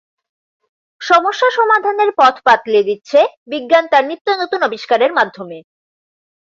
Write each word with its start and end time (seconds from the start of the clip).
সমস্যা 1.01 1.49
সমাধানের 1.51 2.11
পথ 2.17 2.35
বাতলে 2.45 2.79
দিচ্ছে 2.83 3.19
বিজ্ঞান 3.47 3.85
তার 3.91 4.03
নিত্যনতুন 4.09 4.59
আবিষ্কারের 4.63 5.11
মাধ্যমে। 5.13 5.57